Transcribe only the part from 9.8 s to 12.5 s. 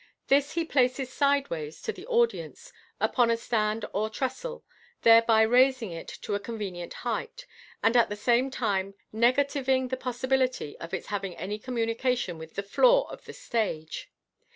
the possibility of its having any communication